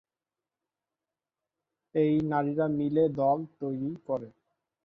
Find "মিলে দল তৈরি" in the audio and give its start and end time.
2.79-3.91